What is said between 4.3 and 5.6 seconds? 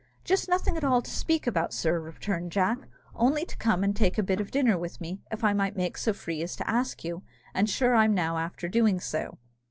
of dinner with me, if I